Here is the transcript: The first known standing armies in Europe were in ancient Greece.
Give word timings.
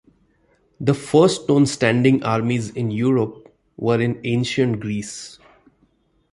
The 0.79 0.95
first 0.95 1.47
known 1.47 1.67
standing 1.67 2.23
armies 2.23 2.71
in 2.71 2.89
Europe 2.89 3.53
were 3.77 4.01
in 4.01 4.19
ancient 4.23 4.79
Greece. 4.79 5.37